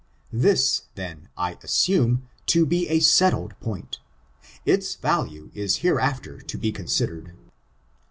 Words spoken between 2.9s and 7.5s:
settled point. Its value is hereafter to be considered.